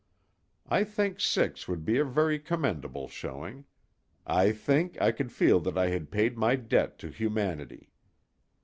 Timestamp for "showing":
3.07-3.65